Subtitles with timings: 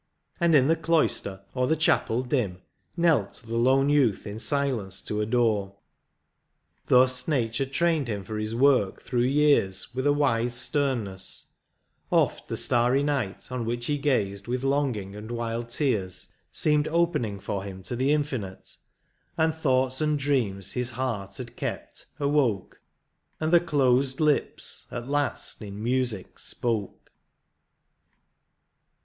[0.39, 2.63] And in the cloister or the chapel dim
[2.97, 5.75] Knelt the lone youth in silence to adore.
[6.87, 11.51] Thus Nature trained him for his work through years With a wise sternness,—
[12.11, 17.39] oft the starry night, On which he gazed with longing and wild tears, Seemed opening
[17.39, 18.77] for him to the infinite.
[19.37, 22.81] And thoughts and dreams his heart had kept, awoke,
[23.39, 27.11] And the closed lips at last in music spoke.